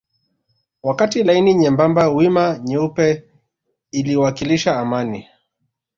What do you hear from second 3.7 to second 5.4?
iliwakilisha amani